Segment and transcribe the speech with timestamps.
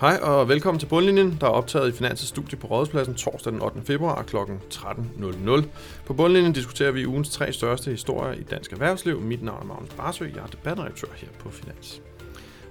[0.00, 3.62] Hej og velkommen til Bundlinjen, der er optaget i Finans' studie på Rådhuspladsen torsdag den
[3.62, 3.80] 8.
[3.84, 4.36] februar kl.
[4.36, 5.64] 13.00.
[6.06, 9.20] På Bundlinjen diskuterer vi ugens tre største historier i dansk erhvervsliv.
[9.20, 12.02] Mit navn er Magnus Barsø, jeg er debatredaktør her på Finans.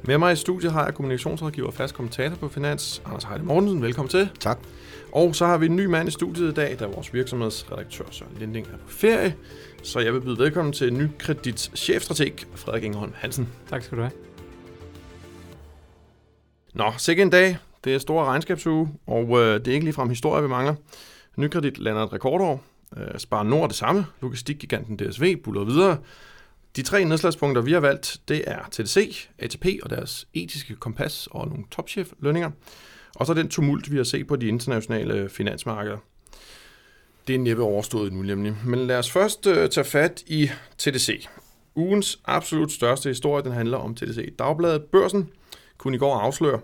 [0.02, 3.82] Med mig i studiet har jeg kommunikationsrådgiver og fast kommentator på Finans, Anders Heide Mortensen.
[3.82, 4.30] Velkommen til.
[4.40, 4.60] Tak.
[5.12, 8.38] Og så har vi en ny mand i studiet i dag, da vores virksomhedsredaktør Søren
[8.40, 9.36] Linding er på ferie.
[9.84, 13.50] Så jeg vil byde velkommen til ny kredits chefstrateg, Frederik Ingeholm Hansen.
[13.70, 14.33] Tak skal du have.
[16.74, 17.58] Nå, sikke en dag.
[17.84, 20.76] Det er store regnskabsuge, og øh, det er ikke ligefrem historie, vi mangler.
[21.36, 22.64] Nykredit lander et rekordår.
[22.98, 24.06] Øh, Spar Nord det samme.
[24.22, 25.98] Logistikgiganten DSV buller videre.
[26.76, 31.48] De tre nedslagspunkter, vi har valgt, det er TDC, ATP og deres etiske kompas og
[31.48, 32.52] nogle topchef-lønninger.
[33.16, 35.98] Og så den tumult, vi har set på de internationale finansmarkeder.
[37.28, 38.56] Det er næppe overstået nu nemlig.
[38.66, 41.28] Men lad os først øh, tage fat i TDC.
[41.76, 44.36] Ugens absolut største historie, den handler om TDC.
[44.40, 45.30] Dagbladet Børsen
[45.78, 46.60] kunne i går afsløre,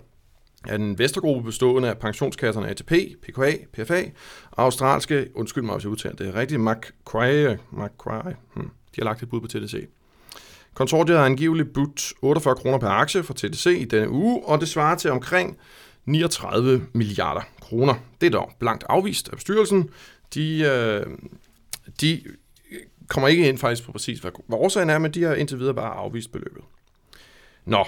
[0.68, 4.04] at en vestergruppe bestående af pensionskasserne ATP, PKA, PFA
[4.52, 9.24] og australske, undskyld mig hvis jeg udtaler det rigtigt, Macquarie, Macquarie hmm, de har lagt
[9.24, 9.88] et bud på TDC.
[10.74, 14.70] Konsortiet har angiveligt budt 48 kroner per aktie for TDC i denne uge, og det
[14.70, 15.58] svarer til omkring
[16.06, 17.94] 39 milliarder kroner.
[18.22, 19.90] Det er dog blankt afvist af bestyrelsen.
[20.34, 21.06] De, øh,
[22.02, 22.24] de
[23.08, 25.74] kommer ikke ind faktisk på præcis, hvad, hvad årsagen er, men de har indtil videre
[25.74, 26.64] bare afvist beløbet.
[27.66, 27.86] Nå,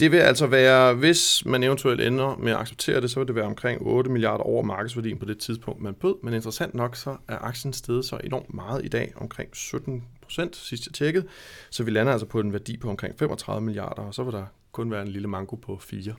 [0.00, 3.34] det vil altså være, hvis man eventuelt ender med at acceptere det, så vil det
[3.34, 6.14] være omkring 8 milliarder over markedsværdien på det tidspunkt, man bød.
[6.22, 10.56] Men interessant nok, så er aktien steget så enormt meget i dag, omkring 17 procent,
[10.56, 11.26] sidst jeg tjekkede.
[11.70, 14.46] Så vi lander altså på en værdi på omkring 35 milliarder, og så vil der
[14.72, 16.14] kun være en lille manko på 4.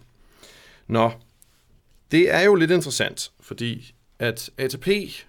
[0.88, 1.12] Nå,
[2.12, 4.86] det er jo lidt interessant, fordi at ATP,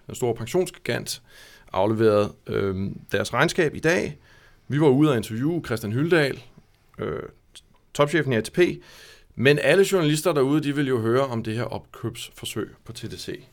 [0.07, 1.21] den store pensionsgigant,
[1.71, 4.17] afleverede øh, deres regnskab i dag.
[4.67, 6.43] Vi var ude at interviewe Christian Hyldal,
[6.99, 7.23] øh,
[7.93, 8.59] topchefen i ATP,
[9.35, 13.43] men alle journalister derude, de vil jo høre om det her opkøbsforsøg på TDC.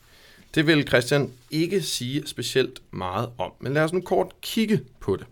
[0.55, 5.17] Det vil Christian ikke sige specielt meget om, men lad os nu kort kigge på
[5.17, 5.27] det.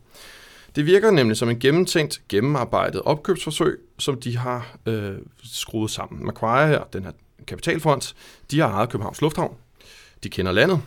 [0.76, 5.12] Det virker nemlig som en gennemtænkt, gennemarbejdet opkøbsforsøg, som de har øh,
[5.44, 6.26] skruet sammen.
[6.26, 7.12] Macquarie her, den her
[7.47, 8.14] kapitalfond,
[8.50, 9.56] de har ejet Københavns Lufthavn.
[10.22, 10.80] De kender landet.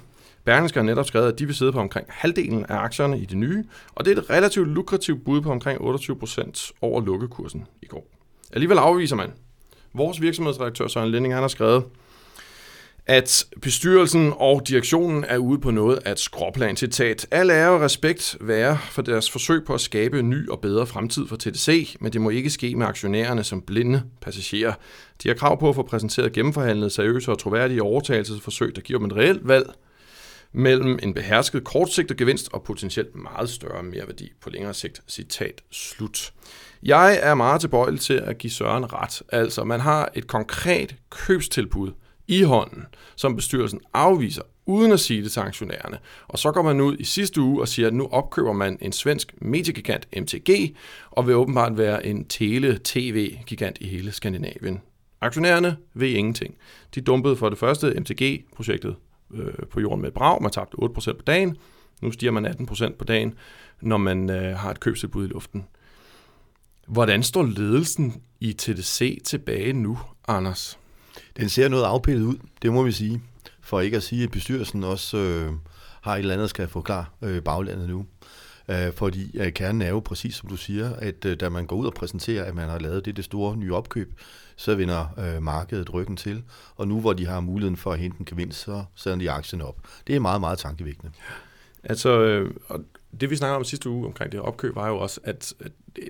[0.45, 3.37] Berlingske har netop skrevet, at de vil sidde på omkring halvdelen af aktierne i det
[3.37, 3.63] nye,
[3.95, 8.07] og det er et relativt lukrativt bud på omkring 28% over lukkekursen i går.
[8.53, 9.31] Alligevel afviser man.
[9.93, 11.83] Vores virksomhedsredaktør Søren Lending han har skrevet,
[13.05, 16.77] at bestyrelsen og direktionen er ude på noget af et skråplan.
[16.77, 17.27] Citat.
[17.31, 20.87] Al ære og respekt være for deres forsøg på at skabe en ny og bedre
[20.87, 24.73] fremtid for TDC, men det må ikke ske med aktionærerne som blinde passagerer.
[25.23, 29.07] De har krav på at få præsenteret gennemforhandlet seriøse og troværdige overtagelsesforsøg, der giver dem
[29.07, 29.65] et reelt valg
[30.53, 35.01] mellem en behersket kortsigtet gevinst og potentielt meget større merværdi på længere sigt.
[35.07, 36.33] Citat slut.
[36.83, 39.21] Jeg er meget tilbøjelig til at give Søren ret.
[39.29, 41.91] Altså, man har et konkret købstilbud
[42.27, 42.85] i hånden,
[43.15, 45.97] som bestyrelsen afviser, uden at sige det til aktionærerne.
[46.27, 48.91] Og så går man ud i sidste uge og siger, at nu opkøber man en
[48.91, 50.75] svensk mediegigant MTG,
[51.11, 54.81] og vil åbenbart være en tele-tv-gigant i hele Skandinavien.
[55.21, 56.55] Aktionærerne ved ingenting.
[56.95, 58.95] De dumpede for det første MTG-projektet
[59.33, 60.41] øh, på jorden med et brag.
[60.41, 61.57] Man tabte 8% på dagen.
[62.01, 63.33] Nu stiger man 18% på dagen,
[63.81, 65.65] når man øh, har et købstilbud i luften.
[66.87, 70.79] Hvordan står ledelsen i TDC tilbage nu, Anders?
[71.37, 73.21] Den ser noget afpillet ud, det må vi sige.
[73.61, 75.51] For ikke at sige, at bestyrelsen også øh,
[76.01, 78.05] har et eller andet, skal forklare øh, baglandet nu.
[78.69, 81.75] Øh, fordi øh, kernen er jo præcis som du siger, at øh, da man går
[81.75, 84.19] ud og præsenterer, at man har lavet det, det store nye opkøb,
[84.55, 86.43] så vinder øh, markedet ryggen til.
[86.75, 89.61] Og nu hvor de har muligheden for at hente en gevinst, så sætter de aktien
[89.61, 89.75] op.
[90.07, 91.11] Det er meget, meget tankevækkende.
[91.83, 92.79] Altså, øh, og
[93.21, 95.71] det vi snakkede om sidste uge omkring det her opkøb, var jo også, at, at
[95.95, 96.09] det,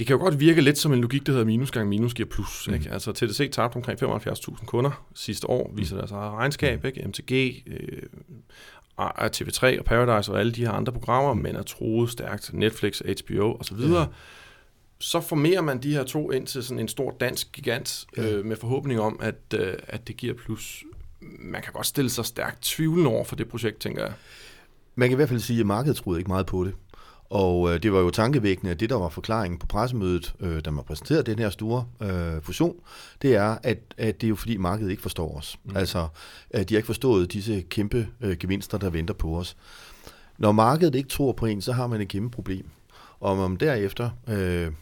[0.00, 2.28] det kan jo godt virke lidt som en logik, der hedder minus gange minus giver
[2.28, 2.68] plus.
[2.68, 2.74] Mm.
[2.74, 2.90] Ikke?
[2.90, 6.84] Altså TDC tabte omkring 75.000 kunder sidste år, viser deres eget regnskab.
[6.84, 7.08] Ikke?
[7.08, 8.02] MTG, øh,
[9.08, 13.56] TV3 og Paradise og alle de her andre programmer, men er troet stærkt, Netflix, HBO
[13.60, 14.06] osv., ja.
[14.98, 18.30] så formerer man de her to ind til sådan en stor dansk gigant ja.
[18.30, 20.84] øh, med forhåbning om, at, øh, at det giver plus.
[21.38, 24.12] Man kan godt stille sig stærkt tvivlende over for det projekt, tænker jeg.
[24.94, 26.74] Man kan i hvert fald sige, at markedet troede ikke meget på det.
[27.30, 30.70] Og øh, det var jo tankevækkende, at det, der var forklaringen på pressemødet, øh, da
[30.70, 32.76] man præsenterede den her store øh, fusion,
[33.22, 35.58] det er, at, at det er jo fordi markedet ikke forstår os.
[35.64, 35.76] Mm.
[35.76, 36.08] Altså,
[36.50, 39.56] at de har ikke forstået disse kæmpe øh, gevinster, der venter på os.
[40.38, 42.66] Når markedet ikke tror på en, så har man et kæmpe problem.
[43.20, 44.72] Og om man derefter øh,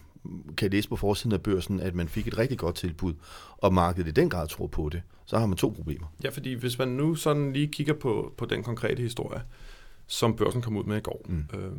[0.56, 3.14] kan læse på forsiden af børsen, at man fik et rigtig godt tilbud,
[3.56, 6.06] og markedet i den grad tror på det, så har man to problemer.
[6.24, 9.42] Ja, fordi hvis man nu sådan lige kigger på, på den konkrete historie,
[10.06, 11.44] som børsen kom ud med i går, mm.
[11.54, 11.70] øh,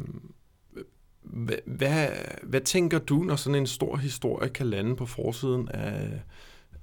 [1.29, 2.07] hvad, hvad,
[2.43, 6.21] hvad tænker du, når sådan en stor historie kan lande på forsiden af,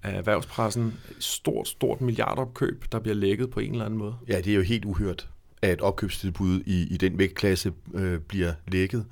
[0.03, 0.95] af erhvervspressen.
[1.19, 4.15] Stort, stort milliardopkøb, der bliver lækket på en eller anden måde.
[4.29, 5.29] Ja, det er jo helt uhørt,
[5.63, 9.05] at et opkøbstilbud i, i den vægtklasse øh, bliver lækket.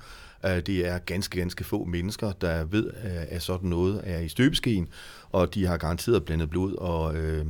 [0.43, 4.27] Uh, det er ganske, ganske få mennesker, der ved, øh, at sådan noget er i
[4.27, 4.87] støbeskeen,
[5.31, 7.45] og de har garanteret blandet blod og øh,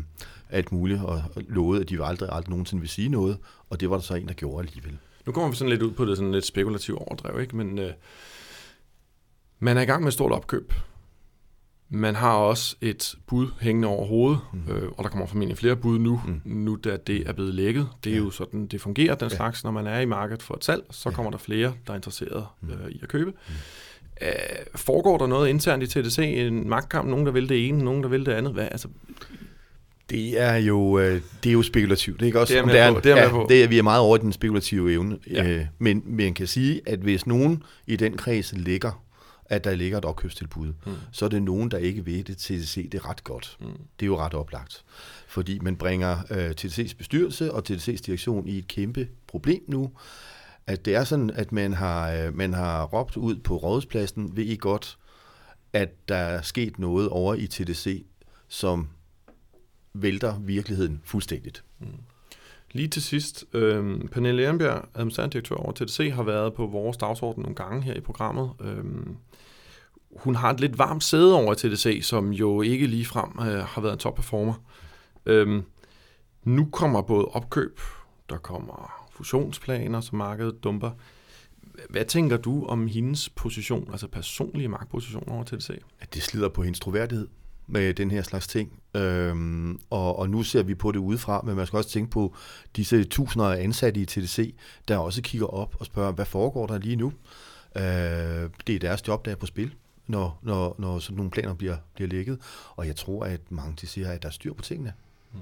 [0.50, 3.38] alt muligt, og lovet, at de aldrig, aldrig nogensinde vil sige noget,
[3.70, 4.98] og det var der så en, der gjorde alligevel.
[5.26, 7.56] Nu kommer vi sådan lidt ud på det sådan lidt spekulative overdrev, ikke?
[7.56, 7.92] men øh,
[9.60, 10.74] man er i gang med et stort opkøb.
[11.90, 14.72] Man har også et bud hængende over hovedet, mm.
[14.72, 16.42] øh, og der kommer formentlig flere bud nu, mm.
[16.46, 17.90] nu da det er blevet lækket.
[18.04, 18.24] Det er ja.
[18.24, 19.64] jo sådan, det fungerer den slags.
[19.64, 19.68] Ja.
[19.68, 22.48] Når man er i markedet for et salg, så kommer der flere, der er interesseret
[22.62, 22.70] mm.
[22.70, 23.32] øh, i at købe.
[23.32, 23.54] Mm.
[24.22, 24.30] Æh,
[24.76, 28.10] foregår der noget internt i TDC, en magtkamp, nogen der vil det ene, nogen der
[28.10, 28.54] vil det andet?
[28.54, 28.88] Hvad, altså,
[30.10, 32.20] det er jo øh, det er jo spekulativt.
[32.20, 33.00] Det er ikke også det er, det er, på.
[33.00, 33.46] Det er, ja, på.
[33.50, 35.18] det er vi er meget over den spekulative evne.
[35.32, 35.48] Ja.
[35.48, 39.06] Øh, men man kan sige, at hvis nogen i den kreds ligger
[39.46, 40.94] at der ligger et opkøbstilbud, mm.
[41.12, 43.58] så er det nogen, der ikke ved det TDC det er ret godt.
[43.60, 43.66] Mm.
[44.00, 44.84] Det er jo ret oplagt.
[45.28, 49.92] Fordi man bringer øh, TDC's bestyrelse og TDC's direktion i et kæmpe problem nu.
[50.68, 54.44] At det er sådan, at man har, øh, man har råbt ud på rådspladsen, ved
[54.44, 54.98] I godt,
[55.74, 58.06] at der er sket noget over i TDC,
[58.48, 58.88] som
[60.02, 61.64] vælter virkeligheden fuldstændigt.
[61.80, 61.88] Mm.
[62.72, 67.42] Lige til sidst, øh, Pernille Ehrenbjerg, administrerende direktør over TDC, har været på vores dagsorden
[67.42, 68.52] nogle gange her i programmet.
[68.62, 68.84] Øh,
[70.16, 73.82] hun har et lidt varmt sæde over TDC, som jo ikke lige frem øh, har
[73.82, 74.54] været en top-performer.
[75.26, 75.64] Øh,
[76.44, 77.80] nu kommer både opkøb,
[78.30, 80.92] der kommer fusionsplaner, som markedet dumper.
[81.90, 85.70] Hvad tænker du om hendes position, altså personlige magtposition over TDC?
[86.00, 87.28] At det slider på hendes troværdighed
[87.68, 88.80] med den her slags ting.
[88.96, 92.36] Øhm, og, og nu ser vi på det udefra, men man skal også tænke på
[92.76, 94.54] disse tusinder af ansatte i TDC,
[94.88, 97.14] der også kigger op og spørger, hvad foregår der lige nu?
[97.76, 99.74] Øh, det er deres job, der er på spil,
[100.08, 102.40] når, når, når sådan nogle planer bliver, bliver lægget.
[102.76, 104.94] Og jeg tror, at mange de siger, at der er styr på tingene.
[105.34, 105.40] Mm.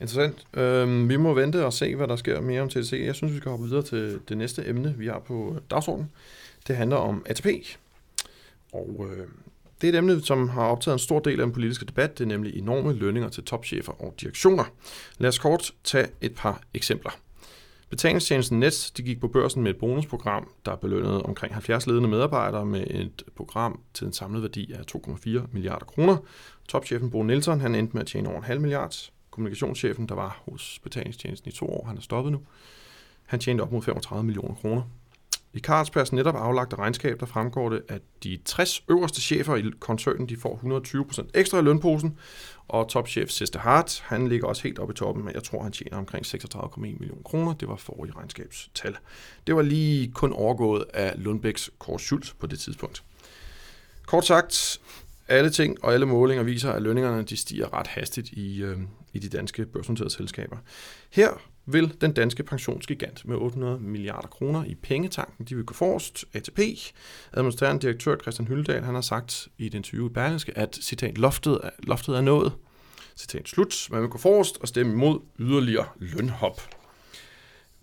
[0.00, 0.46] Interessant.
[0.54, 2.92] Øhm, vi må vente og se, hvad der sker mere om TDC.
[3.04, 6.10] Jeg synes, vi skal hoppe videre til det næste emne, vi har på dagsordenen.
[6.66, 7.46] Det handler om ATP.
[8.72, 9.26] Og øh,
[9.80, 12.18] det er et emne, som har optaget en stor del af den politiske debat.
[12.18, 14.64] Det er nemlig enorme lønninger til topchefer og direktioner.
[15.18, 17.10] Lad os kort tage et par eksempler.
[17.90, 22.66] Betalingstjenesten Nets de gik på børsen med et bonusprogram, der belønnede omkring 70 ledende medarbejdere
[22.66, 26.16] med et program til en samlet værdi af 2,4 milliarder kroner.
[26.68, 29.10] Topchefen Bo Nielsen han endte med at tjene over en halv milliard.
[29.30, 32.40] Kommunikationschefen, der var hos betalingstjenesten i to år, han er stoppet nu,
[33.26, 34.82] han tjente op mod 35 millioner kroner.
[35.56, 40.28] I Carlsbergs netop aflagte regnskab, der fremgår det, at de 60 øverste chefer i koncernen,
[40.28, 40.82] de får
[41.24, 42.18] 120% ekstra i lønposen,
[42.68, 45.72] og topchef Sister Hart, han ligger også helt oppe i toppen, men jeg tror, han
[45.72, 47.54] tjener omkring 36,1 millioner kroner.
[47.54, 48.96] Det var forrige regnskabstal.
[49.46, 53.02] Det var lige kun overgået af Lundbæks Kors Schultz på det tidspunkt.
[54.06, 54.80] Kort sagt,
[55.28, 58.78] alle ting og alle målinger viser, at lønningerne de stiger ret hastigt i, øh,
[59.12, 60.56] i de danske børsnoterede selskaber.
[61.10, 61.30] Her
[61.66, 66.24] vil den danske pensionsgigant med 800 milliarder kroner i pengetanken, de vil gå forrest.
[66.34, 66.58] ATP,
[67.32, 71.60] administrerende direktør Christian Hyldal, han har sagt i et interview i Berlingske, at citat, loftet,
[71.62, 72.52] er, loftet er nået.
[73.16, 73.88] Citat slut.
[73.90, 76.60] Man vil gå forrest og stemme imod yderligere lønhop.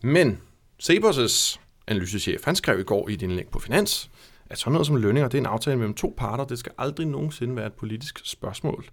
[0.02, 0.42] Men
[0.84, 4.10] Sebers' analysechef, han skrev i går i et indlæg på Finans,
[4.54, 6.44] at sådan noget som lønninger, det er en aftale mellem to parter.
[6.46, 8.86] Det skal aldrig nogensinde være et politisk spørgsmål.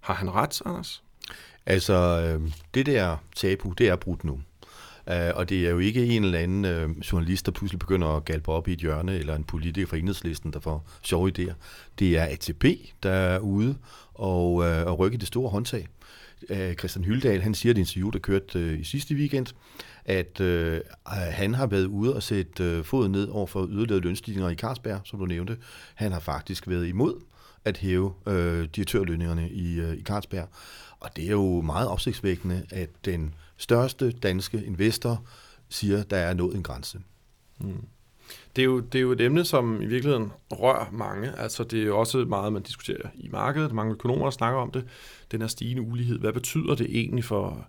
[0.00, 1.02] Har han ret, Anders?
[1.66, 4.40] Altså, øh, det der tabu, det er brudt nu.
[5.06, 8.24] Uh, og det er jo ikke en eller anden øh, journalist, der pludselig begynder at
[8.24, 11.52] galpe op i et hjørne, eller en politiker fra enhedslisten, der får sjove idéer.
[11.98, 12.64] Det er ATP,
[13.02, 13.76] der er ude
[14.14, 15.88] og, uh, og rykke det store håndtag.
[16.50, 19.46] Uh, Christian Hyldal, han siger i et interview, der kørte øh, i sidste weekend,
[20.04, 24.50] at øh, han har været ude og sætte øh, foden ned over for yderligere lønstigninger
[24.50, 25.56] i Carlsberg, som du nævnte.
[25.94, 27.20] Han har faktisk været imod
[27.64, 30.48] at hæve øh, direktørlønningerne i, øh, i Carlsberg.
[31.00, 35.26] Og det er jo meget opsigtsvækkende, at den største danske investor
[35.68, 37.00] siger, der er nået en grænse.
[37.60, 37.86] Mm.
[38.56, 41.32] Det er, jo, det er jo et emne, som i virkeligheden rører mange.
[41.38, 43.72] Altså det er jo også meget, man diskuterer i markedet.
[43.72, 44.84] Mange økonomer snakker om det.
[45.32, 46.18] Den her stigende ulighed.
[46.18, 47.68] Hvad betyder det egentlig for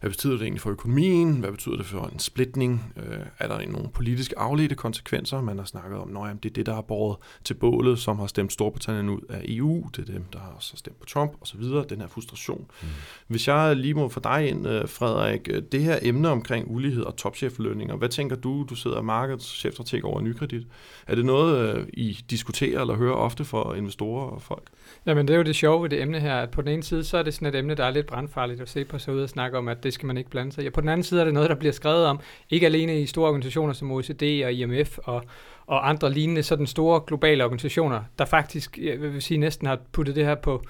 [0.00, 1.40] hvad betyder det egentlig for økonomien?
[1.40, 2.92] Hvad betyder det for en splitning?
[2.96, 5.40] Øh, er der nogle politiske afledte konsekvenser?
[5.40, 8.26] Man har snakket om, at det er det, der har båret til bålet, som har
[8.26, 9.88] stemt Storbritannien ud af EU.
[9.96, 11.62] Det er dem, der har også stemt på Trump osv.
[11.62, 12.66] Den her frustration.
[12.82, 12.88] Mm.
[13.26, 17.02] Hvis jeg lige må få dig ind, øh, Frederik, øh, det her emne omkring ulighed
[17.02, 18.66] og topcheflønninger, hvad tænker du?
[18.70, 20.66] Du sidder markedschefstrateg over over nykredit.
[21.06, 24.62] Er det noget, øh, I diskuterer eller hører ofte for investorer og folk?
[25.06, 27.04] Jamen det er jo det sjove ved det emne her, at på den ene side,
[27.04, 29.22] så er det sådan et emne, der er lidt brandfarligt at se på sig ud
[29.22, 30.66] og snakke om, at det skal man ikke blande sig i.
[30.66, 33.06] Og på den anden side er det noget, der bliver skrevet om, ikke alene i
[33.06, 35.24] store organisationer som OECD og IMF og,
[35.66, 40.16] og andre lignende sådan store globale organisationer, der faktisk, jeg vil sige, næsten har puttet
[40.16, 40.62] det her på,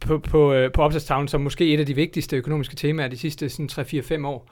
[0.00, 3.46] på, på, øh, på opslagstavlen som måske et af de vigtigste økonomiske temaer de sidste
[3.46, 4.50] 3-4-5 år.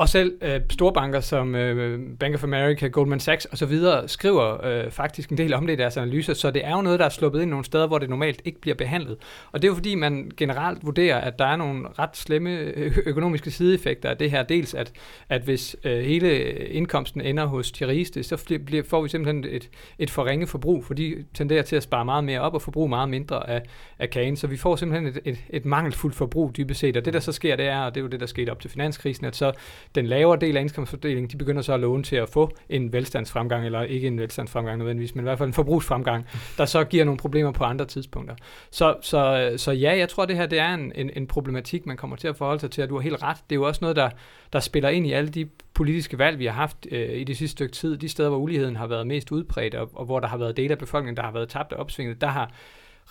[0.00, 3.78] Og selv øh, store banker som øh, Bank of America, Goldman Sachs osv.
[4.06, 6.98] skriver øh, faktisk en del om det i deres analyser, så det er jo noget,
[6.98, 9.16] der er sluppet ind nogle steder, hvor det normalt ikke bliver behandlet.
[9.52, 12.98] Og det er jo fordi, man generelt vurderer, at der er nogle ret slemme øh,
[13.06, 14.42] økonomiske sideeffekter af det her.
[14.42, 14.92] Dels at,
[15.28, 19.70] at hvis øh, hele indkomsten ender hos de rigeste, så bliver, får vi simpelthen et,
[19.98, 23.08] et forringet forbrug, for de tenderer til at spare meget mere op og forbruge meget
[23.08, 23.62] mindre af,
[23.98, 24.36] af kagen.
[24.36, 26.96] Så vi får simpelthen et, et, et mangelfuldt forbrug dybest set.
[26.96, 28.60] Og det, der så sker, det er, og det er jo det, der skete op
[28.60, 29.52] til finanskrisen, at så
[29.94, 33.66] den lavere del af indkomstfordelingen, de begynder så at låne til at få en velstandsfremgang,
[33.66, 36.26] eller ikke en velstandsfremgang nødvendigvis, men i hvert fald en forbrugsfremgang,
[36.58, 38.34] der så giver nogle problemer på andre tidspunkter.
[38.70, 41.96] Så, så, så ja, jeg tror, det her det er en, en, en problematik, man
[41.96, 43.36] kommer til at forholde sig til, og du har helt ret.
[43.50, 44.10] Det er jo også noget, der,
[44.52, 47.52] der spiller ind i alle de politiske valg, vi har haft øh, i det sidste
[47.52, 47.96] stykke tid.
[47.96, 50.72] De steder, hvor uligheden har været mest udbredt, og, og hvor der har været dele
[50.72, 52.52] af befolkningen, der har været tabt af opsvinget, der har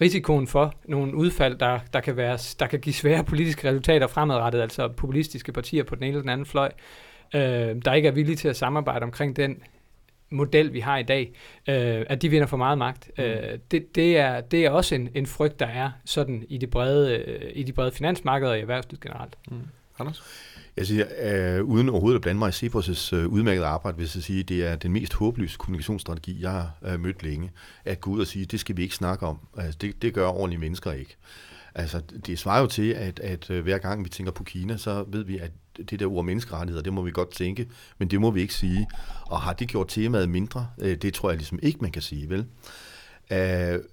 [0.01, 4.61] risikoen for nogle udfald, der, der, kan være, der kan give svære politiske resultater fremadrettet,
[4.61, 6.71] altså populistiske partier på den ene eller den anden fløj,
[7.35, 9.63] øh, der ikke er villige til at samarbejde omkring den
[10.29, 11.31] model, vi har i dag,
[11.67, 13.11] øh, at de vinder for meget magt.
[13.17, 13.23] Mm.
[13.23, 16.69] Øh, det, det, er, det er også en, en frygt, der er sådan i, det
[16.69, 19.37] brede, øh, i de brede finansmarkeder og i erhvervslivet generelt.
[19.51, 19.57] Mm.
[19.99, 20.23] Anders?
[20.77, 24.23] Jeg siger, øh, uden overhovedet at blande mig i Cepos' øh, udmærkede arbejde, vil jeg
[24.23, 27.51] sige, det er den mest håbløse kommunikationsstrategi, jeg har øh, mødt længe.
[27.85, 29.39] At gå ud og sige, det skal vi ikke snakke om.
[29.57, 31.17] Altså, det, det gør ordentlige mennesker ikke.
[31.75, 35.05] Altså, det svarer jo til, at, at øh, hver gang vi tænker på Kina, så
[35.07, 35.51] ved vi, at
[35.89, 38.87] det der ord menneskerettigheder, det må vi godt tænke, men det må vi ikke sige.
[39.25, 40.67] Og har det gjort temaet mindre?
[40.81, 42.45] Øh, det tror jeg ligesom ikke, man kan sige, vel?
[43.31, 43.35] Uh,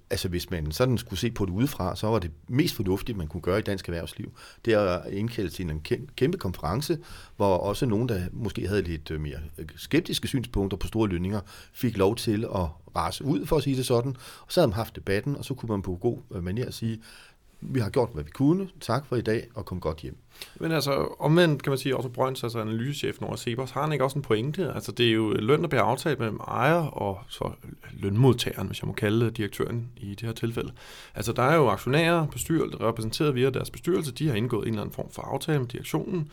[0.09, 3.27] altså hvis man sådan skulle se på det udefra, så var det mest fornuftige, man
[3.27, 4.31] kunne gøre i dansk erhvervsliv,
[4.65, 5.81] det er at indkalde til en
[6.15, 6.97] kæmpe konference,
[7.35, 11.39] hvor også nogen, der måske havde lidt øh, mere øh, skeptiske synspunkter på store lønninger,
[11.73, 12.65] fik lov til at
[12.95, 15.53] rase ud, for at sige det sådan, og så havde man haft debatten, og så
[15.53, 17.01] kunne man på god manier sige,
[17.61, 20.17] vi har gjort, hvad vi kunne, tak for i dag, og kom godt hjem.
[20.59, 24.03] Men altså, omvendt kan man sige, også Brøns, altså analysechefen over Sebers, har han ikke
[24.03, 24.73] også en pointe?
[24.73, 27.51] Altså, det er jo løn, der bliver aftalt mellem ejer og så
[27.93, 30.71] lønmodtageren, hvis jeg må kalde det, direktøren i det her tilfælde.
[31.15, 34.81] Altså, der er jo aktionærer, bestyrelse, repræsenteret via deres bestyrelse, de har indgået en eller
[34.81, 36.31] anden form for aftale med direktionen,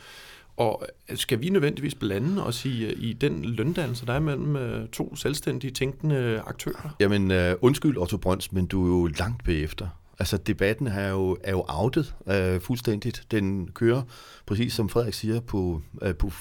[0.57, 5.15] og skal vi nødvendigvis blande os i, i den løndannelse, der er mellem uh, to
[5.15, 6.95] selvstændige tænkende aktører?
[6.99, 9.87] Jamen, uh, undskyld Otto Brøns, men du er jo langt bagefter.
[10.19, 13.23] Altså debatten er jo, er jo outet øh, fuldstændigt.
[13.31, 14.01] Den kører,
[14.45, 16.31] præcis som Frederik siger, på, øh, på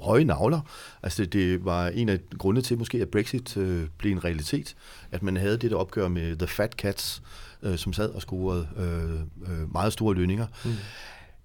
[0.00, 0.60] høje navler.
[1.02, 4.74] Altså det var en af grundene til måske, at Brexit øh, blev en realitet.
[5.10, 7.22] At man havde det der opgør med The Fat Cats,
[7.62, 10.46] øh, som sad og scorede øh, øh, meget store lønninger.
[10.64, 10.70] Mm.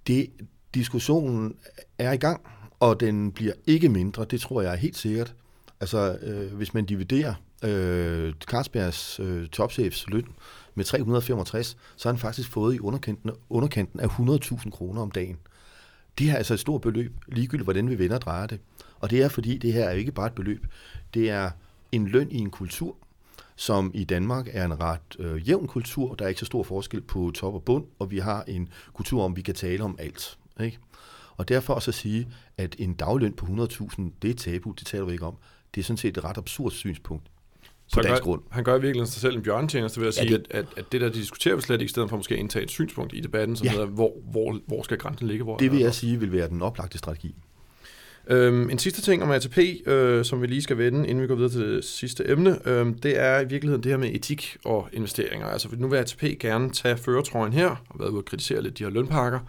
[0.08, 0.30] Det,
[0.74, 1.56] diskussionen
[1.98, 2.42] er i gang,
[2.80, 4.26] og den bliver ikke mindre.
[4.26, 5.36] Det tror jeg er helt sikkert.
[5.80, 10.28] Altså øh, hvis man dividerer øh, Carlsbergs øh, topchefs løn
[10.76, 15.38] med 365, så har han faktisk fået i underkanten, underkanten af 100.000 kroner om dagen.
[16.18, 18.60] Det er altså et stort beløb, ligegyldigt hvordan vi vender og drejer det.
[19.00, 20.66] Og det er fordi, det her er ikke bare et beløb.
[21.14, 21.52] Det er
[21.92, 22.96] en løn i en kultur,
[23.56, 26.16] som i Danmark er en ret øh, jævn kultur.
[26.16, 29.24] Der er ikke så stor forskel på top og bund, og vi har en kultur,
[29.24, 30.38] om vi kan tale om alt.
[30.60, 30.80] Ikke?
[31.38, 35.06] Og derfor også at sige, at en dagløn på 100.000, det er tabu, det taler
[35.06, 35.38] vi ikke om.
[35.76, 37.32] Det er sådan set et ret absurd synspunkt
[37.94, 38.42] på dansk grund.
[38.50, 40.48] Han gør virkelig sig selv en bjørntjeneste ved at sige, ja, det...
[40.50, 42.64] at, at, at det der diskuterer vi slet ikke, i stedet for måske at indtage
[42.64, 43.72] et synspunkt i debatten, som ja.
[43.72, 45.44] hedder, hvor, hvor, hvor skal grænsen ligge?
[45.44, 47.36] Hvor det vil jeg sige vil være den oplagte strategi.
[48.30, 51.36] Øhm, en sidste ting om ATP, øh, som vi lige skal vende, inden vi går
[51.36, 54.90] videre til det sidste emne, øh, det er i virkeligheden det her med etik og
[54.94, 55.48] investeringer.
[55.48, 58.84] Altså nu vil ATP gerne tage føretrøjen her, og været ude at kritisere lidt de
[58.84, 59.40] her lønpakker.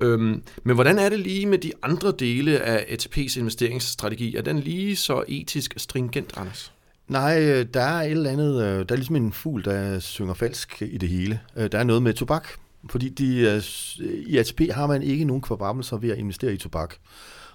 [0.00, 4.36] Øhm, men hvordan er det lige med de andre dele af ATP's investeringsstrategi?
[4.36, 6.72] Er den lige så etisk stringent, Anders?
[7.08, 10.34] Nej, øh, der er et eller andet, øh, der er ligesom en fugl, der synger
[10.34, 11.40] falsk i det hele.
[11.56, 12.48] Øh, der er noget med tobak,
[12.90, 13.62] fordi de,
[14.26, 16.94] i ATP har man ikke nogen kvababbelser ved at investere i tobak.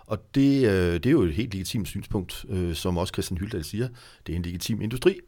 [0.06, 0.62] Og det,
[1.04, 3.88] det er jo et helt legitimt synspunkt, som også Christian Hyldal siger.
[4.28, 5.20] Det er en legitim industri.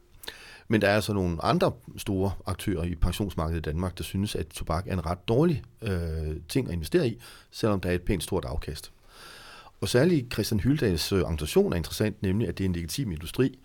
[0.68, 4.48] Men der er altså nogle andre store aktører i pensionsmarkedet i Danmark, der synes, at
[4.48, 7.18] tobak er en ret dårlig øh, ting at investere i,
[7.52, 8.92] selvom der er et pænt stort afkast.
[9.82, 13.60] Og særligt Christian Hyldals argumentation er interessant, nemlig at det er en legitim industri.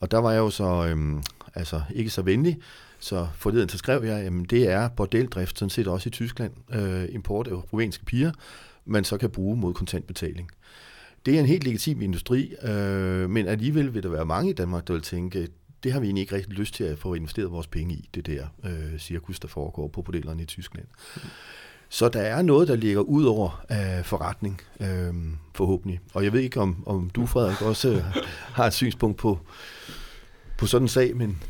[0.00, 1.22] Og der var jeg jo så øhm,
[1.54, 2.58] altså ikke så venlig,
[2.98, 7.04] så forleden så skrev jeg, at det er bordeldrift, sådan set også i Tyskland, øh,
[7.10, 8.32] import af rumænske piger,
[8.84, 10.50] man så kan bruge mod kontantbetaling.
[11.26, 14.88] Det er en helt legitim industri, øh, men alligevel vil der være mange i Danmark,
[14.88, 15.48] der vil tænke,
[15.82, 18.26] det har vi egentlig ikke rigtig lyst til at få investeret vores penge i, det
[18.26, 20.86] der øh, cirkus, der foregår på bordellerne i Tyskland.
[21.16, 21.22] Mm.
[21.92, 25.14] Så der er noget, der ligger ud over øh, forretning, øh,
[25.54, 26.00] forhåbentlig.
[26.14, 28.02] Og jeg ved ikke, om, om du, Frederik, også øh,
[28.54, 29.38] har et synspunkt på,
[30.58, 31.42] på sådan en sag, men...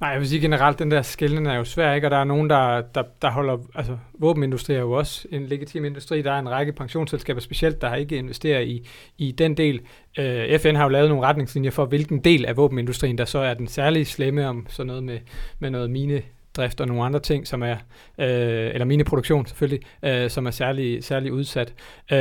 [0.00, 2.06] Nej, jeg vil sige generelt, den der skældning er jo svær, ikke?
[2.06, 3.58] Og der er nogen, der, der, der holder...
[3.74, 6.22] Altså, våbenindustri er jo også en legitim industri.
[6.22, 9.80] Der er en række pensionsselskaber specielt, der ikke investerer i, i den del.
[10.18, 13.54] Øh, FN har jo lavet nogle retningslinjer for, hvilken del af våbenindustrien, der så er
[13.54, 15.18] den særlige slemme om sådan noget med,
[15.58, 16.22] med noget mine
[16.56, 17.76] drift og nogle andre ting, som er,
[18.18, 21.74] øh, eller mineproduktion selvfølgelig, øh, som er særlig, særlig udsat.
[22.12, 22.18] Øh,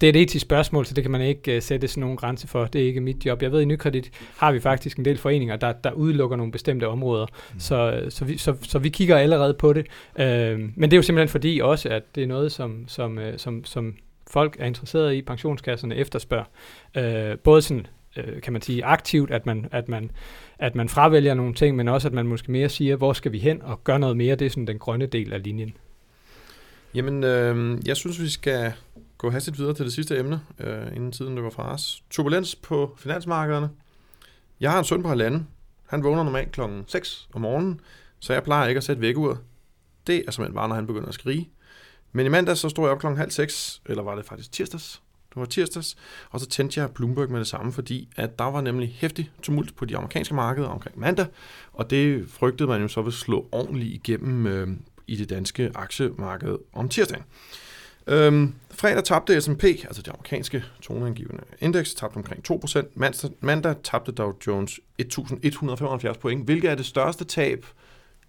[0.00, 2.48] det er et etisk spørgsmål, så det kan man ikke øh, sætte sådan nogle grænse
[2.48, 2.64] for.
[2.64, 3.42] Det er ikke mit job.
[3.42, 6.88] Jeg ved, i Nykredit har vi faktisk en del foreninger, der, der udelukker nogle bestemte
[6.88, 7.60] områder, mm.
[7.60, 9.86] så, så, vi, så, så vi kigger allerede på det.
[10.18, 13.38] Øh, men det er jo simpelthen fordi også, at det er noget, som, som, øh,
[13.38, 13.94] som, som
[14.30, 16.44] folk er interesseret i, pensionskasserne efterspørger.
[16.96, 20.10] Øh, både sådan øh, kan man sige, aktivt, at man, at, man,
[20.58, 23.38] at man fravælger nogle ting, men også at man måske mere siger, hvor skal vi
[23.38, 24.36] hen, og gør noget mere.
[24.36, 25.74] Det er sådan den grønne del af linjen.
[26.94, 28.72] Jamen, øh, jeg synes, vi skal
[29.18, 32.02] gå hastigt videre til det sidste emne, øh, inden tiden løber fra os.
[32.10, 33.70] Turbulens på finansmarkederne.
[34.60, 35.48] Jeg har en søn på halvanden.
[35.88, 37.80] Han vågner normalt klokken 6 om morgenen,
[38.18, 39.36] så jeg plejer ikke at sætte vækkeur.
[40.06, 41.50] Det er simpelthen bare, når han begynder at skrige.
[42.12, 45.02] Men i mandag så stod jeg op klokken halv seks, eller var det faktisk tirsdags,
[45.34, 45.96] det var tirsdags,
[46.30, 49.76] og så tændte jeg Bloomberg med det samme, fordi at der var nemlig hæftig tumult
[49.76, 51.26] på de amerikanske markeder omkring mandag,
[51.72, 54.68] og det frygtede man jo så vil slå ordentligt igennem øh,
[55.06, 57.24] i det danske aktiemarked om tirsdagen.
[58.06, 62.82] Øhm, fredag tabte S&P, altså det amerikanske toneangivende indeks, tabte omkring 2%.
[62.94, 67.66] Mandag, mandag tabte Dow Jones 1175 point, hvilket er det største tab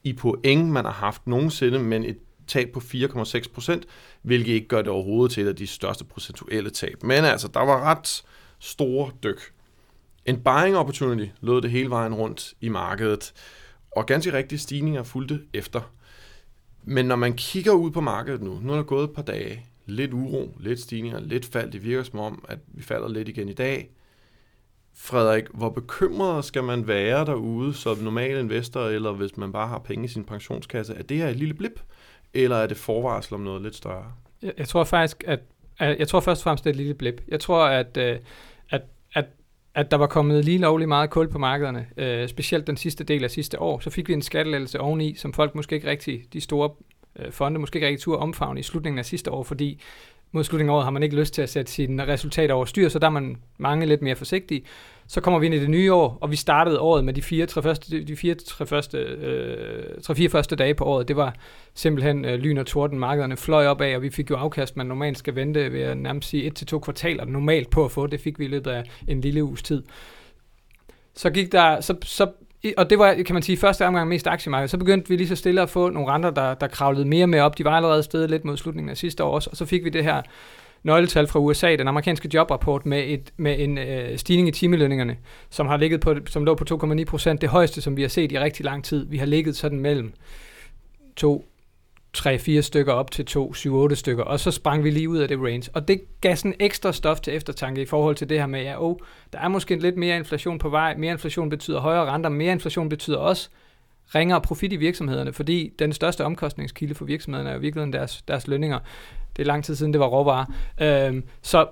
[0.04, 2.18] i point, man har haft nogensinde, men et
[2.48, 3.86] tab på 4,6 procent,
[4.22, 7.04] hvilket ikke gør det overhovedet til et af de største procentuelle tab.
[7.04, 8.24] Men altså, der var ret
[8.60, 9.54] store dyk.
[10.26, 13.34] En buying opportunity lød det hele vejen rundt i markedet,
[13.92, 15.94] og ganske rigtige stigninger fulgte efter.
[16.84, 19.66] Men når man kigger ud på markedet nu, nu er der gået et par dage,
[19.86, 23.50] lidt uro, lidt stigninger, lidt fald, det virker som om, at vi falder lidt igen
[23.50, 23.90] i dag.
[24.96, 29.80] Frederik, hvor bekymret skal man være derude som normal investor, eller hvis man bare har
[29.80, 30.94] penge i sin pensionskasse?
[30.94, 31.80] Er det her et lille blip,
[32.34, 34.12] eller er det forvarsel om noget lidt større?
[34.42, 35.40] Jeg, jeg tror faktisk, at,
[35.80, 37.22] at jeg tror først og fremmest, det er et lille blip.
[37.28, 38.20] Jeg tror, at, øh,
[38.70, 38.82] at,
[39.14, 39.26] at,
[39.76, 43.24] at der var kommet lige lovligt meget kul på markederne, øh, specielt den sidste del
[43.24, 43.80] af sidste år.
[43.80, 46.70] Så fik vi en skattelettelse oveni, som folk måske ikke rigtig, de store
[47.20, 49.82] øh, fonde måske ikke rigtig turde omfavne i slutningen af sidste år, fordi
[50.34, 52.90] mod slutningen af året har man ikke lyst til at sætte sine resultater over styr,
[52.90, 54.64] så der er man mange lidt mere forsigtige.
[55.08, 57.46] Så kommer vi ind i det nye år, og vi startede året med de fire,
[57.46, 61.08] tre første, de fire, tre første, øh, tre, fire første dage på året.
[61.08, 61.36] Det var
[61.74, 63.00] simpelthen øh, lyn og torden.
[63.00, 65.98] Markederne fløj op af, og vi fik jo afkast, man normalt skal vente ved at
[65.98, 68.08] nærmest sige et til to kvartaler normalt på at få.
[68.08, 69.84] Det fik vi i løbet af en lille uges tid.
[71.16, 72.32] Så gik der, så, så
[72.78, 74.68] og det var, kan man sige, første omgang mest aktiemarked.
[74.68, 77.40] Så begyndte vi lige så stille at få nogle renter, der, der kravlede mere med
[77.40, 77.58] op.
[77.58, 79.90] De var allerede stedet lidt mod slutningen af sidste år også, og så fik vi
[79.90, 80.22] det her
[80.84, 85.18] nøgletal fra USA, den amerikanske jobrapport, med, et, med en øh, stigning i timelønningerne,
[85.50, 88.32] som har ligget på, som lå på 2,9 procent, det højeste, som vi har set
[88.32, 89.06] i rigtig lang tid.
[89.10, 90.14] Vi har ligget sådan mellem
[91.16, 91.46] 2,
[92.18, 93.54] 3-4 stykker op til 2,
[93.92, 95.72] 7-8 stykker, og så sprang vi lige ud af det range.
[95.74, 98.84] Og det gav sådan ekstra stof til eftertanke i forhold til det her med, ja,
[98.84, 98.96] oh,
[99.34, 102.90] der er måske lidt mere inflation på vej, mere inflation betyder højere renter, mere inflation
[102.90, 103.50] betyder også
[104.16, 108.48] ringere profit i virksomhederne, fordi den største omkostningskilde for virksomhederne er jo virkelig deres, deres
[108.48, 108.80] lønninger.
[109.36, 110.46] Det er lang tid siden, det var råvarer.
[110.82, 111.68] Øhm, så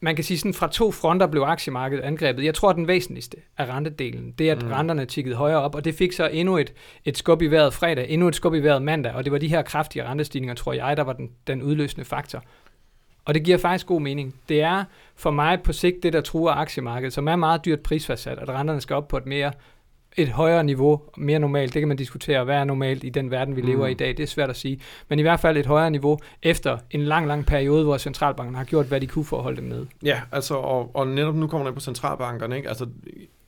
[0.00, 2.44] man kan sige, sådan fra to fronter blev aktiemarkedet angrebet.
[2.44, 4.68] Jeg tror, at den væsentligste af rentedelen, det er, at mm.
[4.68, 6.72] renterne tikkede højere op, og det fik så endnu et,
[7.04, 9.48] et skub i vejret fredag, endnu et skub i vejret mandag, og det var de
[9.48, 12.44] her kraftige rentestigninger, tror jeg, der var den, den udløsende faktor.
[13.24, 14.34] Og det giver faktisk god mening.
[14.48, 14.84] Det er
[15.16, 18.80] for mig på sigt det, der truer aktiemarkedet, som er meget dyrt prisfastsat, at renterne
[18.80, 19.52] skal op på et mere
[20.16, 23.56] et højere niveau, mere normalt, det kan man diskutere, hvad er normalt i den verden,
[23.56, 23.68] vi mm.
[23.68, 25.90] lever i i dag, det er svært at sige, men i hvert fald et højere
[25.90, 29.42] niveau, efter en lang, lang periode, hvor centralbanken har gjort, hvad de kunne for at
[29.42, 29.86] holde dem nede.
[30.02, 32.68] Ja, altså, og, og netop nu kommer det på centralbankerne, ikke?
[32.68, 32.86] Altså,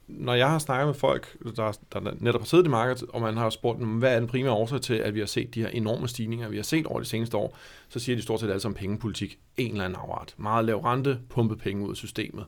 [0.08, 3.36] når jeg har snakket med folk, der, der netop har siddet i markedet, og man
[3.36, 5.68] har spurgt dem, hvad er den primære årsag til, at vi har set de her
[5.68, 7.56] enorme stigninger, vi har set over de seneste år,
[7.88, 9.38] så siger de stort set alle sammen pengepolitik.
[9.56, 10.34] En eller anden afart.
[10.36, 12.44] Meget lav rente, pumpet penge ud af systemet.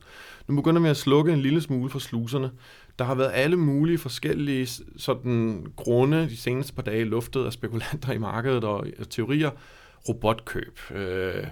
[0.47, 2.51] Nu begynder vi at slukke en lille smule for sluserne.
[3.01, 8.11] Der har været alle mulige forskellige sådan, grunde de seneste par dage luftet af spekulanter
[8.13, 9.49] i markedet og øh, teorier.
[10.09, 11.47] Robotkøb, øh,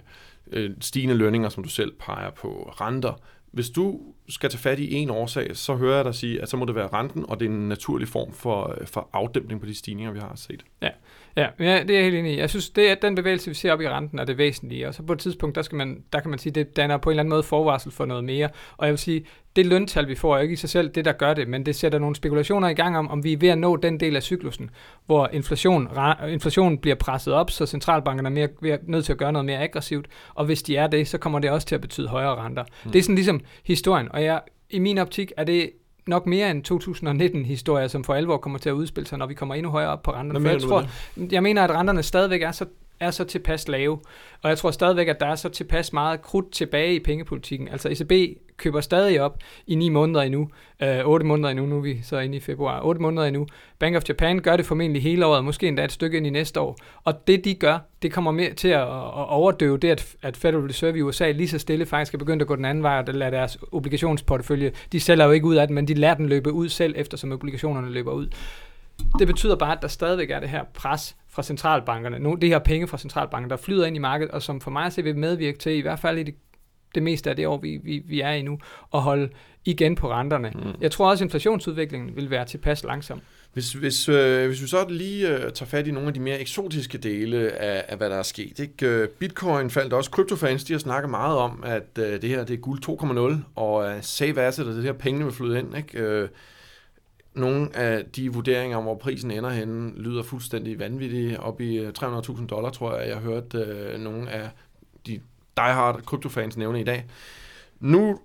[0.52, 3.14] øh, stigende lønninger, som du selv peger på, renter.
[3.52, 6.58] Hvis du skal tage fat i en årsag, så hører jeg dig sige, at så
[6.58, 9.68] må det være renten, og det er en naturlig form for, øh, for afdæmpning på
[9.68, 10.64] de stigninger, vi har set.
[10.82, 10.90] Ja,
[11.38, 12.40] ja, ja det er jeg helt enig i.
[12.40, 14.88] Jeg synes, det er den bevægelse, vi ser op i renten, er det væsentlige.
[14.88, 17.10] Og så på et tidspunkt, der, skal man, der kan man sige, det danner på
[17.10, 18.50] en eller anden måde forvarsel for noget mere.
[18.78, 21.12] Og jeg vil sige, det løntal, vi får, er ikke i sig selv det, der
[21.12, 23.58] gør det, men det sætter nogle spekulationer i gang om, om vi er ved at
[23.58, 24.70] nå den del af cyklusen,
[25.06, 25.90] hvor inflation,
[26.30, 30.08] inflationen bliver presset op, så centralbankerne er mere, nødt til at gøre noget mere aggressivt,
[30.34, 32.64] og hvis de er det, så kommer det også til at betyde højere renter.
[32.86, 32.92] Mm.
[32.92, 35.72] Det er sådan ligesom historien, og jeg, i min optik er det
[36.10, 39.56] nok mere end 2019-historie, som for alvor kommer til at udspille sig, når vi kommer
[39.56, 40.50] endnu højere op på renterne.
[40.50, 40.86] Jeg, tror,
[41.32, 42.66] jeg mener, at renterne stadigvæk er så
[43.00, 44.00] er så tilpas lave.
[44.42, 47.68] Og jeg tror stadigvæk, at der er så tilpas meget krudt tilbage i pengepolitikken.
[47.68, 50.50] Altså ECB køber stadig op i 9 måneder endnu.
[50.84, 52.82] Øh, 8 måneder endnu, nu er vi så inde i februar.
[52.82, 53.48] 8 måneder endnu.
[53.80, 56.60] Bank of Japan gør det formentlig hele året, måske endda et stykke ind i næste
[56.60, 56.78] år.
[57.04, 60.64] Og det de gør, det kommer mere til at, at overdøve det, at, at Federal
[60.64, 63.14] Reserve i USA lige så stille faktisk er begyndt at gå den anden vej og
[63.14, 66.52] lade deres obligationsportefølje, de sælger jo ikke ud af den, men de lader den løbe
[66.52, 68.28] ud selv, eftersom obligationerne løber ud.
[69.20, 72.60] Det betyder bare, at der stadigvæk er det her pres fra centralbankerne, nogle, det her
[72.60, 75.58] penge fra centralbanken, der flyder ind i markedet, og som for mig at vil medvirke
[75.58, 76.36] til, i hvert fald i det,
[76.96, 78.60] det meste af det år, vi, vi, vi er i nu,
[78.94, 79.30] at holde
[79.66, 80.52] igen på renterne.
[80.56, 80.82] Mm.
[80.82, 83.22] Jeg tror også, at inflationsudviklingen vil være tilpas langsom.
[83.54, 86.40] Hvis, hvis, øh, hvis vi så lige øh, tager fat i nogle af de mere
[86.40, 88.60] eksotiske dele af, af hvad der er sket.
[88.60, 88.88] Ikke?
[88.88, 90.12] Øh, Bitcoin faldt også.
[90.12, 93.86] Kryptofans de har snakket meget om, at øh, det her det er guld 2,0, og
[93.86, 95.78] uh, Save Asset, og det her pengene vil flyde ind.
[95.78, 96.00] Ikke?
[96.00, 96.30] Øh,
[97.34, 101.40] nogle af de vurderinger om, hvor prisen ender henne, lyder fuldstændig vanvittige.
[101.40, 104.50] Op i 300.000 øh, dollar, tror jeg, jeg har hørt øh, nogle af
[105.08, 105.20] de
[105.60, 107.06] diehard kryptofans nævne i dag.
[107.80, 108.20] Nu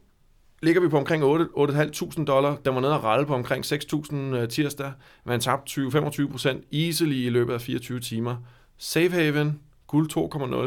[0.62, 2.56] ligger vi på omkring 8.500 dollar.
[2.64, 4.92] Den var nede og ralle på omkring 6.000 øh, tirsdag.
[5.24, 8.36] Man tabte 20-25 procent easily i løbet af 24 timer.
[8.78, 10.10] Safe Haven, guld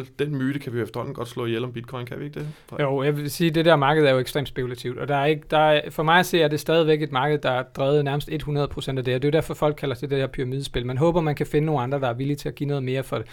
[0.06, 2.48] 2,0, den myte kan vi efterhånden godt slå ihjel om bitcoin, kan vi ikke det?
[2.80, 5.26] Jo, jeg vil sige, at det der marked er jo ekstremt spekulativt, og der er
[5.26, 8.30] ikke, der er, for mig at se, det stadigvæk et marked, der er drevet nærmest
[8.30, 10.86] 100% af det, og det er jo derfor, folk kalder det det her pyramidespil.
[10.86, 13.04] Man håber, man kan finde nogle andre, der er villige til at give noget mere
[13.04, 13.24] for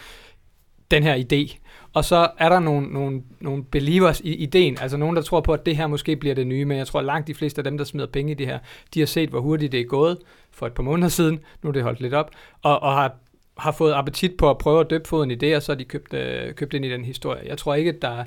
[0.91, 1.57] den her idé.
[1.95, 5.53] Og så er der nogle, nogle, nogle believers i ideen, altså nogen, der tror på,
[5.53, 7.63] at det her måske bliver det nye, men jeg tror, at langt de fleste af
[7.63, 8.59] dem, der smider penge i det her,
[8.93, 10.17] de har set, hvor hurtigt det er gået
[10.51, 12.31] for et par måneder siden, nu er det holdt lidt op,
[12.61, 13.15] og, og har
[13.57, 15.83] har fået appetit på at prøve at døbe foden i det, og så har de
[15.83, 17.41] købt, øh, købt ind i den historie.
[17.45, 18.23] Jeg tror ikke, at der,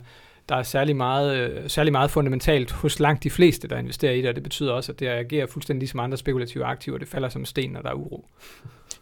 [0.48, 4.18] der er særlig meget, øh, særlig meget fundamentalt hos langt de fleste, der investerer i
[4.18, 6.98] det, og det betyder også, at det agerer fuldstændig ligesom andre spekulative aktiver.
[6.98, 8.28] Det falder som sten, når der er uro.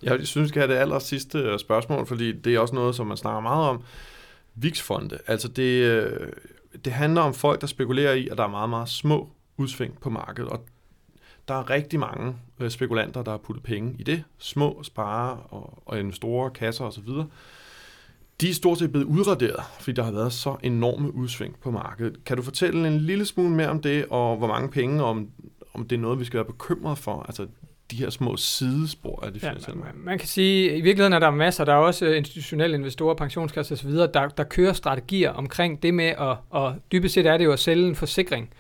[0.03, 2.95] Jeg synes, vi skal have det aller sidste øh, spørgsmål, fordi det er også noget,
[2.95, 3.83] som man snakker meget om.
[4.57, 6.33] VIX-fonde, altså det, øh,
[6.85, 10.11] det handler om folk, der spekulerer i, at der er meget, meget små udsving på
[10.11, 10.65] markedet, og
[11.49, 14.25] der er rigtig mange øh, spekulanter, der har puttet penge i det.
[14.39, 17.09] Små sparer og, og investorer, kasser osv.
[18.41, 22.25] De er stort set blevet udraderet, fordi der har været så enorme udsving på markedet.
[22.25, 25.29] Kan du fortælle en lille smule mere om det, og hvor mange penge, om,
[25.75, 27.23] om det er noget, vi skal være bekymret for?
[27.23, 27.47] Altså
[27.91, 31.19] de her små sidespor af det ja, man, man kan sige, at i virkeligheden er
[31.19, 35.95] der masser, der er også institutionelle investorer, pensionskasser osv., der, der kører strategier omkring det
[35.95, 38.51] med at, og dybest set er det jo at sælge en forsikring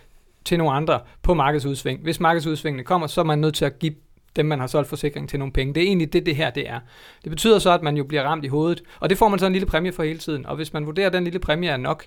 [0.44, 2.02] til nogle andre på markedsudsving.
[2.02, 3.94] Hvis markedsudsvingene kommer, så er man nødt til at give
[4.36, 5.74] dem, man har solgt forsikring til nogle penge.
[5.74, 6.80] Det er egentlig det, det her det er.
[7.24, 9.46] Det betyder så, at man jo bliver ramt i hovedet, og det får man så
[9.46, 10.46] en lille præmie for hele tiden.
[10.46, 12.04] Og hvis man vurderer, at den lille præmie er nok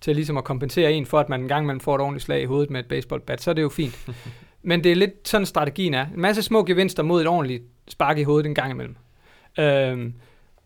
[0.00, 2.42] til ligesom at kompensere en for, at man en gang man får et ordentligt slag
[2.42, 4.08] i hovedet med et baseballbat, så er det jo fint.
[4.62, 6.06] Men det er lidt sådan strategien er.
[6.14, 8.96] En masse små gevinster mod et ordentligt spark i hovedet en gang imellem.
[9.58, 10.14] Øhm,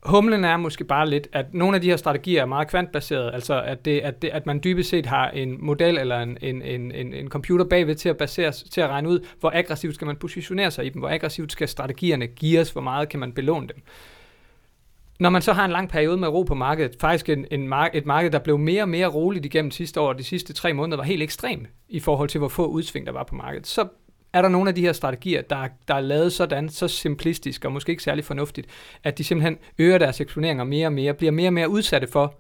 [0.02, 3.62] Humlen er måske bare lidt, at nogle af de her strategier er meget kvantbaserede, altså
[3.62, 6.92] at, det, at, det, at man dybest set har en model eller en, en, en,
[6.92, 10.16] en, en computer bagved til at, basere, til at regne ud, hvor aggressivt skal man
[10.16, 13.82] positionere sig i dem, hvor aggressivt skal strategierne geares, hvor meget kan man belåne dem.
[15.20, 17.90] Når man så har en lang periode med ro på markedet, faktisk en, en mar-
[17.94, 20.72] et marked, der blev mere og mere roligt igennem sidste år, og de sidste tre
[20.72, 23.88] måneder var helt ekstrem i forhold til, hvor få udsving der var på markedet, så
[24.32, 27.72] er der nogle af de her strategier, der, der er lavet sådan, så simplistisk og
[27.72, 28.66] måske ikke særlig fornuftigt,
[29.04, 32.34] at de simpelthen øger deres eksponeringer mere og mere, bliver mere og mere udsatte for,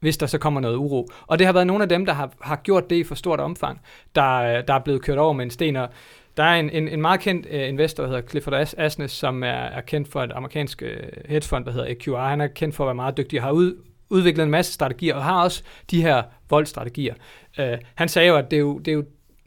[0.00, 1.08] hvis der så kommer noget uro.
[1.26, 3.40] Og det har været nogle af dem, der har, har gjort det i for stort
[3.40, 3.80] omfang,
[4.14, 5.76] der, der er blevet kørt over med en sten.
[5.76, 5.88] Og
[6.36, 9.48] der er en, en, en meget kendt uh, investor, der hedder Clifford Asnes, som er,
[9.48, 10.88] er kendt for et amerikansk uh,
[11.28, 12.28] hedgefond, der hedder AQR.
[12.28, 13.76] Han er kendt for at være meget dygtig og har ud,
[14.10, 17.14] udviklet en masse strategier, og har også de her voldstrategier.
[17.58, 19.04] Uh, han sagde jo, at det er jo, det er jo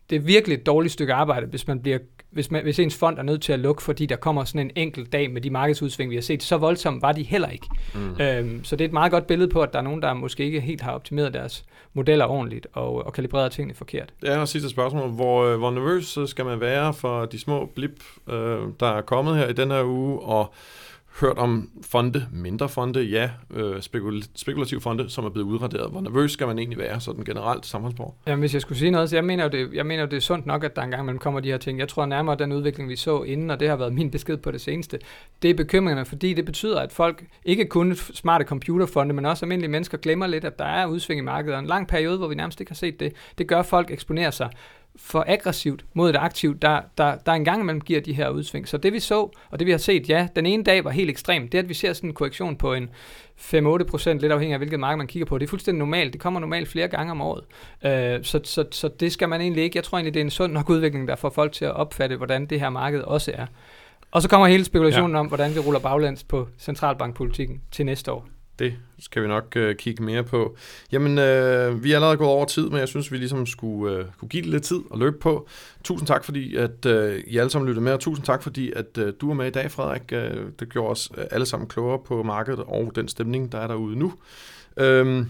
[0.10, 2.00] det er virkelig et dårligt stykke arbejde, hvis man bliver
[2.32, 4.72] hvis, man, hvis ens fond er nødt til at lukke, fordi der kommer sådan en
[4.76, 7.68] enkelt dag med de markedsudsving, vi har set, så voldsomt var de heller ikke.
[7.94, 8.22] Mm.
[8.22, 10.44] Øhm, så det er et meget godt billede på, at der er nogen, der måske
[10.44, 14.14] ikke helt har optimeret deres modeller ordentligt og, og kalibreret tingene forkert.
[14.24, 15.10] Er og sidste spørgsmål.
[15.10, 19.38] Hvor, øh, hvor nervøs skal man være for de små blip, øh, der er kommet
[19.38, 20.54] her i den her uge, og
[21.22, 25.92] hørt om fonde, mindre fonde, ja, øh, spekul- spekulative fonde, som er blevet udraderet.
[25.92, 28.16] Hvor nervøs skal man egentlig være, sådan generelt samfundsborg?
[28.28, 30.18] Jamen, hvis jeg skulle sige noget, så jeg mener jo, det, jeg mener jo, det
[30.18, 31.80] er sundt nok, at der engang mellem kommer de her ting.
[31.80, 34.38] Jeg tror nærmere, at den udvikling, vi så inden, og det har været min besked
[34.38, 35.00] på det seneste,
[35.42, 39.72] det er bekymringerne, fordi det betyder, at folk, ikke kun smarte computerfonde, men også almindelige
[39.72, 41.56] mennesker, glemmer lidt, at der er udsving i markedet.
[41.56, 43.92] Og en lang periode, hvor vi nærmest ikke har set det, det gør, at folk
[43.92, 44.50] eksponerer sig
[45.02, 48.68] for aggressivt mod et aktiv, der, der, der engang imellem giver de her udsving.
[48.68, 51.10] Så det vi så, og det vi har set, ja, den ene dag var helt
[51.10, 52.90] ekstremt, det at vi ser sådan en korrektion på en
[53.38, 55.38] 5-8 procent, lidt afhængig af hvilket marked man kigger på.
[55.38, 56.14] Det er fuldstændig normalt.
[56.14, 57.44] Det kommer normalt flere gange om året.
[57.86, 59.78] Øh, så, så, så det skal man egentlig ikke.
[59.78, 62.16] Jeg tror egentlig, det er en sund nok udvikling, der får folk til at opfatte,
[62.16, 63.46] hvordan det her marked også er.
[64.12, 65.20] Og så kommer hele spekulationen ja.
[65.20, 68.28] om, hvordan vi ruller baglands på centralbankpolitikken til næste år.
[68.60, 70.56] Det skal vi nok øh, kigge mere på.
[70.92, 74.06] Jamen, øh, vi er allerede gået over tid, men jeg synes, vi ligesom skulle øh,
[74.20, 75.48] kunne give det lidt tid at løbe på.
[75.84, 78.98] Tusind tak, fordi at øh, I alle sammen lyttede med, og tusind tak, fordi at
[78.98, 80.12] øh, du er med i dag, Frederik.
[80.12, 83.68] Øh, det gjorde os øh, alle sammen klogere på markedet og den stemning, der er
[83.68, 84.14] derude nu.
[84.78, 85.26] Øh,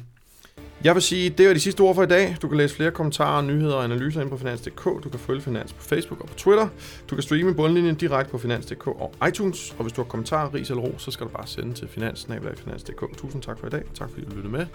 [0.83, 2.37] jeg vil sige, det var de sidste ord for i dag.
[2.41, 4.83] Du kan læse flere kommentarer, nyheder og analyser ind på Finans.dk.
[4.83, 6.67] Du kan følge Finans på Facebook og på Twitter.
[7.09, 9.75] Du kan streame bundlinjen direkte på Finans.dk og iTunes.
[9.77, 13.17] Og hvis du har kommentarer, ris eller ro, så skal du bare sende til finans.dk.
[13.17, 13.83] Tusind tak for i dag.
[13.93, 14.65] Tak fordi du lyttede med.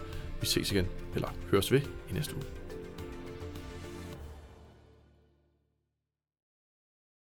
[0.40, 2.63] Vi ses igen, eller høres ved i næste uge.